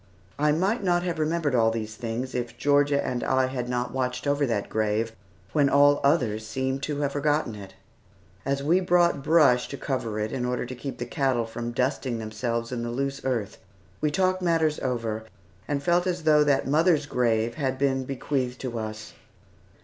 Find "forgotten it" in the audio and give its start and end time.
7.11-7.75